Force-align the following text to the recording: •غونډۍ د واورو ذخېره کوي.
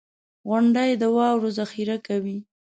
•غونډۍ 0.47 0.91
د 1.01 1.03
واورو 1.15 1.49
ذخېره 1.59 1.97
کوي. 2.07 2.37